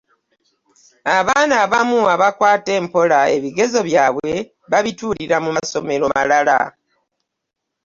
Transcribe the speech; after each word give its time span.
Abaana 1.17 1.53
abamu 1.65 1.99
abakwata 2.13 2.69
empola 2.79 3.19
ebigezo 3.35 3.79
byabwe 3.89 4.33
babituulira 4.71 5.37
mu 5.45 5.51
masomero 5.57 6.03
malala. 6.15 6.59